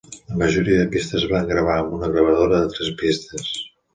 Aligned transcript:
La 0.29 0.37
majoria 0.41 0.77
de 0.79 0.87
pistes 0.93 1.17
es 1.19 1.25
van 1.33 1.51
gravar 1.51 1.75
amb 1.83 1.93
una 1.97 2.09
gravadora 2.15 2.61
de 2.65 2.73
tres 2.79 2.89
pistes. 3.03 3.53